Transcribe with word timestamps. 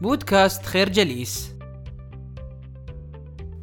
بودكاست 0.00 0.66
خير 0.66 0.88
جليس. 0.88 1.54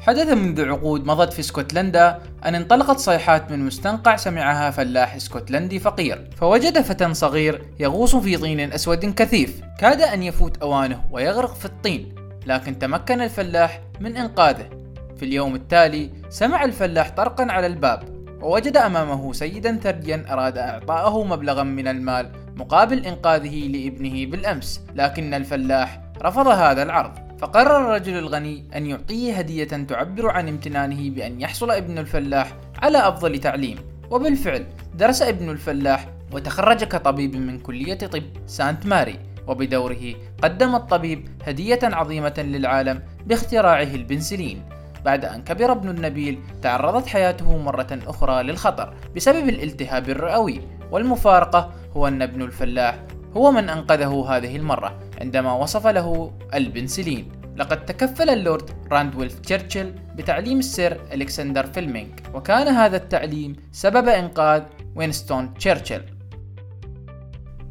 حدث 0.00 0.28
منذ 0.28 0.68
عقود 0.68 1.06
مضت 1.06 1.32
في 1.32 1.40
اسكتلندا 1.40 2.22
أن 2.44 2.54
انطلقت 2.54 2.98
صيحات 2.98 3.50
من 3.50 3.66
مستنقع 3.66 4.16
سمعها 4.16 4.70
فلاح 4.70 5.14
اسكتلندي 5.14 5.78
فقير 5.78 6.30
فوجد 6.36 6.80
فتى 6.80 7.14
صغير 7.14 7.62
يغوص 7.80 8.16
في 8.16 8.36
طين 8.36 8.72
أسود 8.72 9.14
كثيف. 9.14 9.60
كاد 9.78 10.00
أن 10.00 10.22
يفوت 10.22 10.56
أوانه 10.56 11.04
ويغرق 11.10 11.54
في 11.54 11.64
الطين 11.64 12.14
لكن 12.46 12.78
تمكن 12.78 13.20
الفلاح 13.20 13.80
من 14.00 14.16
إنقاذه. 14.16 14.68
في 15.16 15.24
اليوم 15.24 15.54
التالي 15.54 16.10
سمع 16.28 16.64
الفلاح 16.64 17.10
طرقا 17.10 17.46
على 17.52 17.66
الباب 17.66 18.02
ووجد 18.42 18.76
أمامه 18.76 19.32
سيدا 19.32 19.76
ثريا 19.76 20.24
أراد 20.30 20.58
إعطاءه 20.58 21.24
مبلغا 21.24 21.62
من 21.62 21.88
المال 21.88 22.30
مقابل 22.56 23.06
إنقاذه 23.06 23.68
لابنه 23.68 24.26
بالأمس. 24.26 24.80
لكن 24.94 25.34
الفلاح 25.34 26.09
رفض 26.22 26.48
هذا 26.48 26.82
العرض 26.82 27.12
فقرر 27.38 27.76
الرجل 27.76 28.18
الغني 28.18 28.64
أن 28.76 28.86
يعطيه 28.86 29.34
هدية 29.34 29.64
تعبر 29.64 30.30
عن 30.30 30.48
امتنانه 30.48 31.10
بأن 31.10 31.40
يحصل 31.40 31.70
ابن 31.70 31.98
الفلاح 31.98 32.52
على 32.82 33.08
أفضل 33.08 33.38
تعليم. 33.38 33.78
وبالفعل 34.10 34.66
درس 34.94 35.22
ابن 35.22 35.50
الفلاح 35.50 36.08
وتخرج 36.32 36.84
كطبيب 36.84 37.36
من 37.36 37.58
كلية 37.58 37.94
طب 37.94 38.22
سانت 38.46 38.86
ماري. 38.86 39.18
وبدوره 39.46 40.14
قدم 40.42 40.74
الطبيب 40.74 41.28
هدية 41.46 41.78
عظيمة 41.82 42.34
للعالم 42.38 43.02
باختراعه 43.26 43.82
البنسلين. 43.82 44.62
بعد 45.04 45.24
أن 45.24 45.42
كبر 45.42 45.72
ابن 45.72 45.88
النبيل 45.88 46.38
تعرضت 46.62 47.06
حياته 47.06 47.58
مرة 47.58 47.98
أخرى 48.06 48.42
للخطر 48.42 48.94
بسبب 49.16 49.48
الالتهاب 49.48 50.10
الرئوي. 50.10 50.60
والمفارقة 50.90 51.72
هو 51.96 52.08
أن 52.08 52.22
ابن 52.22 52.42
الفلاح 52.42 52.98
هو 53.36 53.50
من 53.50 53.68
أنقذه 53.68 54.26
هذه 54.28 54.56
المرة. 54.56 55.09
عندما 55.20 55.52
وصف 55.52 55.86
له 55.86 56.32
البنسلين. 56.54 57.32
لقد 57.56 57.84
تكفل 57.84 58.30
اللورد 58.30 58.70
راندولف 58.92 59.38
تشرشل 59.38 59.92
بتعليم 60.16 60.58
السير 60.58 61.00
ألكسندر 61.12 61.66
فليمينغ 61.66 62.08
وكان 62.34 62.68
هذا 62.68 62.96
التعليم 62.96 63.56
سبب 63.72 64.08
إنقاذ 64.08 64.62
وينستون 64.94 65.54
تشرشل. 65.54 66.02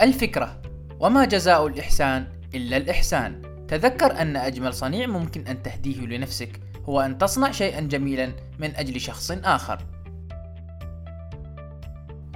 الفكرة 0.02 0.62
وما 1.00 1.26
جزاء 1.26 1.68
الإحسان 1.68 2.28
إلا 2.56 2.78
الإحسان. 2.78 3.42
تذكر 3.68 4.22
أن 4.22 4.36
أجمل 4.36 4.74
صنيع 4.74 5.08
ممكن 5.08 5.48
أن 5.48 5.64
تهديه 5.64 6.02
لنفسك 6.02 6.60
هو 6.84 7.02
أن 7.02 7.18
تصنع 7.18 7.52
شيئا 7.52 7.80
جميلا 7.80 8.32
من 8.60 8.76
أجل 8.76 9.02
شخص 9.02 9.32
آخر. 9.32 9.78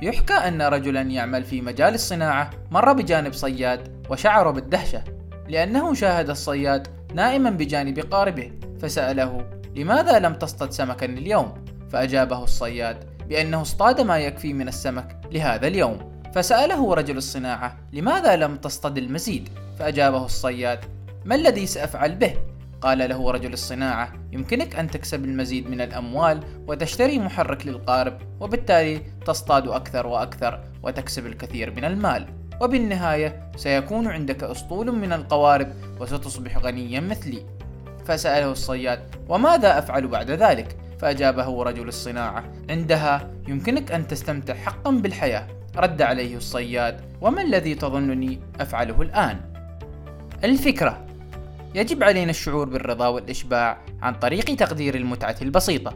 يحكى 0.03 0.33
أن 0.33 0.61
رجلا 0.61 1.01
يعمل 1.01 1.43
في 1.43 1.61
مجال 1.61 1.93
الصناعة 1.93 2.49
مر 2.71 2.93
بجانب 2.93 3.33
صياد 3.33 4.05
وشعر 4.09 4.51
بالدهشة 4.51 5.03
لأنه 5.47 5.93
شاهد 5.93 6.29
الصياد 6.29 6.87
نائما 7.13 7.49
بجانب 7.49 7.99
قاربه 7.99 8.51
فسأله 8.81 9.45
لماذا 9.75 10.19
لم 10.19 10.33
تصطد 10.33 10.71
سمكا 10.71 11.05
اليوم؟ 11.05 11.53
فأجابه 11.89 12.43
الصياد 12.43 12.97
بأنه 13.29 13.61
اصطاد 13.61 14.01
ما 14.01 14.19
يكفي 14.19 14.53
من 14.53 14.67
السمك 14.67 15.19
لهذا 15.31 15.67
اليوم 15.67 16.21
فسأله 16.33 16.93
رجل 16.93 17.17
الصناعة 17.17 17.77
لماذا 17.93 18.35
لم 18.35 18.55
تصطد 18.55 18.97
المزيد؟ 18.97 19.49
فأجابه 19.79 20.25
الصياد 20.25 20.79
ما 21.25 21.35
الذي 21.35 21.65
سأفعل 21.65 22.15
به؟ 22.15 22.33
قال 22.83 23.09
له 23.09 23.31
رجل 23.31 23.53
الصناعة 23.53 24.13
يمكنك 24.31 24.75
أن 24.75 24.89
تكسب 24.89 25.25
المزيد 25.25 25.69
من 25.69 25.81
الأموال 25.81 26.39
وتشتري 26.67 27.19
محرك 27.19 27.67
للقارب 27.67 28.17
وبالتالي 28.39 29.01
تصطاد 29.25 29.67
أكثر 29.67 30.07
وأكثر 30.07 30.59
وتكسب 30.83 31.25
الكثير 31.25 31.71
من 31.71 31.85
المال 31.85 32.27
وبالنهاية 32.61 33.51
سيكون 33.55 34.07
عندك 34.07 34.43
أسطول 34.43 34.91
من 34.91 35.13
القوارب 35.13 35.67
وستصبح 35.99 36.57
غنيا 36.57 36.99
مثلي 36.99 37.45
فسأله 38.05 38.51
الصياد 38.51 38.99
وماذا 39.29 39.79
أفعل 39.79 40.07
بعد 40.07 40.31
ذلك؟ 40.31 40.77
فأجابه 40.99 41.63
رجل 41.63 41.87
الصناعة 41.87 42.43
عندها 42.69 43.31
يمكنك 43.47 43.91
أن 43.91 44.07
تستمتع 44.07 44.53
حقا 44.53 44.91
بالحياة 44.91 45.47
رد 45.75 46.01
عليه 46.01 46.37
الصياد 46.37 47.01
وما 47.21 47.41
الذي 47.41 47.75
تظنني 47.75 48.39
أفعله 48.59 49.01
الآن؟ 49.01 49.39
الفكرة 50.43 51.05
يجب 51.75 52.03
علينا 52.03 52.29
الشعور 52.29 52.69
بالرضا 52.69 53.07
والإشباع 53.07 53.81
عن 54.01 54.13
طريق 54.13 54.55
تقدير 54.55 54.95
المتعة 54.95 55.35
البسيطة. 55.41 55.93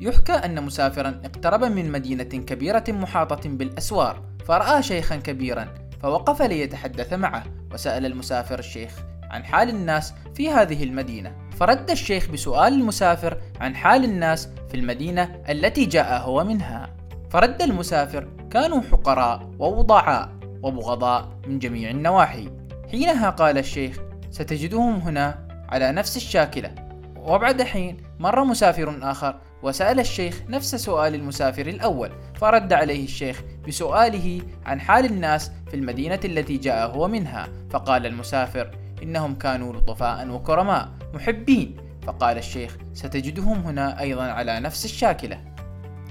يحكى 0.00 0.32
أن 0.32 0.64
مسافرا 0.64 1.20
اقترب 1.24 1.64
من 1.64 1.92
مدينة 1.92 2.24
كبيرة 2.24 2.84
محاطة 2.88 3.48
بالأسوار، 3.48 4.22
فرأى 4.46 4.82
شيخا 4.82 5.16
كبيرا، 5.16 5.74
فوقف 6.02 6.42
ليتحدث 6.42 7.12
معه، 7.12 7.44
وسأل 7.72 8.06
المسافر 8.06 8.58
الشيخ 8.58 8.92
عن 9.30 9.44
حال 9.44 9.68
الناس 9.68 10.14
في 10.34 10.50
هذه 10.50 10.84
المدينة، 10.84 11.36
فرد 11.56 11.90
الشيخ 11.90 12.28
بسؤال 12.28 12.72
المسافر 12.72 13.40
عن 13.60 13.76
حال 13.76 14.04
الناس 14.04 14.48
في 14.68 14.74
المدينة 14.74 15.42
التي 15.48 15.84
جاء 15.84 16.20
هو 16.20 16.44
منها. 16.44 16.96
فرد 17.30 17.62
المسافر 17.62 18.28
كانوا 18.50 18.80
حقراء 18.80 19.50
ووضعاء 19.58 20.36
وبغضاء 20.62 21.38
من 21.46 21.58
جميع 21.58 21.90
النواحي 21.90 22.48
حينها 22.90 23.30
قال 23.30 23.58
الشيخ 23.58 23.96
ستجدهم 24.30 24.94
هنا 24.94 25.48
على 25.68 25.92
نفس 25.92 26.16
الشاكلة. 26.16 26.74
وبعد 27.16 27.62
حين 27.62 27.96
مر 28.18 28.44
مسافر 28.44 28.98
آخر 29.02 29.40
وسأل 29.62 30.00
الشيخ 30.00 30.42
نفس 30.48 30.74
سؤال 30.74 31.14
المسافر 31.14 31.66
الأول 31.66 32.10
فرد 32.34 32.72
عليه 32.72 33.04
الشيخ 33.04 33.42
بسؤاله 33.68 34.42
عن 34.66 34.80
حال 34.80 35.04
الناس 35.04 35.50
في 35.68 35.74
المدينة 35.74 36.20
التي 36.24 36.56
جاء 36.56 36.90
هو 36.90 37.08
منها 37.08 37.48
فقال 37.70 38.06
المسافر 38.06 38.70
إنهم 39.02 39.34
كانوا 39.34 39.72
لطفاء 39.72 40.28
وكرماء 40.28 40.88
محبين. 41.14 41.76
فقال 42.06 42.38
الشيخ 42.38 42.76
ستجدهم 42.94 43.58
هنا 43.58 44.00
أيضا 44.00 44.22
على 44.22 44.60
نفس 44.60 44.84
الشاكلة. 44.84 45.40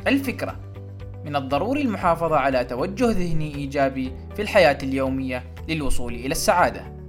الفكرة 0.07 0.56
من 1.25 1.35
الضروري 1.35 1.81
المحافظة 1.81 2.35
على 2.35 2.63
توجه 2.66 3.12
ذهني 3.12 3.56
إيجابي 3.56 4.13
في 4.35 4.41
الحياة 4.41 4.78
اليومية 4.84 5.44
للوصول 5.68 6.13
إلى 6.13 6.31
السعادة. 6.31 7.00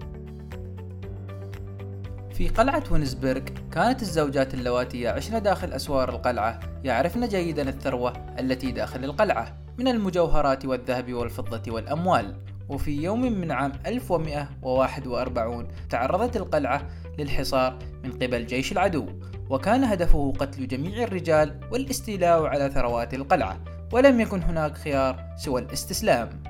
في 2.35 2.49
قلعة 2.49 2.85
وينسبرغ 2.91 3.43
كانت 3.73 4.03
الزوجات 4.03 4.55
اللواتي 4.55 5.01
يعشن 5.01 5.43
داخل 5.43 5.73
أسوار 5.73 6.09
القلعة 6.09 6.61
يعرفن 6.85 7.29
جيدا 7.29 7.69
الثروة 7.69 8.13
التي 8.39 8.73
داخل 8.73 9.05
القلعة 9.05 9.57
من 9.79 9.89
المجوهرات 9.89 10.65
والذهب 10.65 11.13
والفضة 11.13 11.73
والأموال 11.73 12.37
وفي 12.69 13.03
يوم 13.03 13.23
من 13.23 13.51
عام 13.51 13.73
1141 13.87 15.69
تعرضت 15.91 16.37
القلعة 16.37 16.89
للحصار 17.19 17.79
من 18.05 18.13
قبل 18.13 18.47
جيش 18.47 18.73
العدو 18.73 19.07
وكان 19.51 19.85
هدفه 19.85 20.33
قتل 20.39 20.67
جميع 20.67 21.03
الرجال 21.03 21.61
والاستيلاء 21.73 22.47
على 22.47 22.71
ثروات 22.71 23.15
القلعة 23.15 23.61
ولم 23.93 24.21
يكن 24.21 24.43
هناك 24.43 24.79
خيار 24.79 25.25
سوى 25.37 25.61
الاستسلام. 25.61 26.43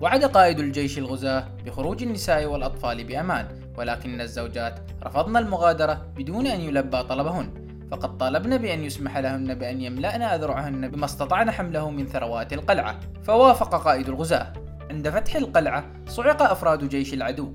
وعد 0.00 0.24
قائد 0.24 0.58
الجيش 0.58 0.98
الغزاة 0.98 1.48
بخروج 1.66 2.02
النساء 2.02 2.44
والأطفال 2.46 3.04
بأمان 3.04 3.46
ولكن 3.76 4.20
الزوجات 4.20 4.80
رفضن 5.04 5.36
المغادرة 5.36 6.06
بدون 6.16 6.46
أن 6.46 6.60
يلبى 6.60 7.02
طلبهن. 7.02 7.50
فقد 7.90 8.18
طالبن 8.18 8.58
بأن 8.58 8.84
يسمح 8.84 9.18
لهن 9.18 9.54
بأن 9.54 9.80
يملأن 9.80 10.22
أذرعهن 10.22 10.88
بما 10.90 11.04
استطعن 11.04 11.50
حمله 11.50 11.90
من 11.90 12.06
ثروات 12.06 12.52
القلعة. 12.52 13.00
فوافق 13.22 13.84
قائد 13.84 14.08
الغزاة. 14.08 14.52
عند 14.90 15.08
فتح 15.08 15.36
القلعة 15.36 15.84
صعق 16.06 16.42
أفراد 16.42 16.88
جيش 16.88 17.14
العدو. 17.14 17.52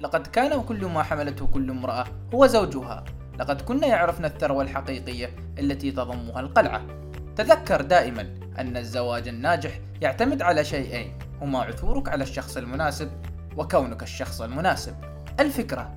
لقد 0.00 0.26
كان 0.26 0.62
كل 0.62 0.86
ما 0.86 1.02
حملته 1.02 1.46
كل 1.46 1.70
امرأة 1.70 2.04
هو 2.34 2.46
زوجها. 2.46 3.04
لقد 3.40 3.60
كن 3.60 3.82
يعرفن 3.82 4.24
الثروة 4.24 4.62
الحقيقية 4.62 5.30
التي 5.58 5.90
تضمها 5.90 6.40
القلعة. 6.40 6.82
تذكر 7.36 7.82
دائما 7.82 8.34
أن 8.58 8.76
الزواج 8.76 9.28
الناجح 9.28 9.80
يعتمد 10.02 10.42
على 10.42 10.64
شيئين 10.64 11.18
هما 11.40 11.58
عثورك 11.58 12.08
على 12.08 12.22
الشخص 12.22 12.56
المناسب 12.56 13.10
وكونك 13.56 14.02
الشخص 14.02 14.40
المناسب. 14.40 14.94
الفكرة 15.40 15.96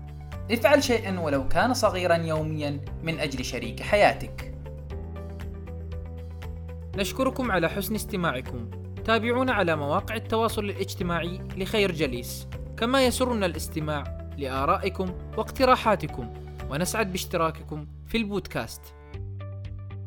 افعل 0.52 0.84
شيئا 0.84 1.20
ولو 1.20 1.48
كان 1.48 1.74
صغيرا 1.74 2.16
يوميا 2.16 2.80
من 3.04 3.20
أجل 3.20 3.46
شريك 3.46 3.82
حياتك. 3.82 4.54
نشكركم 6.96 7.52
على 7.52 7.70
حسن 7.70 7.96
استماعكم. 7.96 8.70
تابعونا 9.06 9.54
على 9.54 9.76
مواقع 9.76 10.16
التواصل 10.16 10.66
الاجتماعي 10.66 11.38
لخير 11.58 11.92
جليس. 11.92 12.48
كما 12.78 13.06
يسرنا 13.06 13.46
الاستماع 13.46 14.04
لآرائكم 14.38 15.14
واقتراحاتكم. 15.38 16.34
ونسعد 16.70 17.12
باشتراككم 17.12 17.88
في 18.06 18.18
البودكاست. 18.18 18.82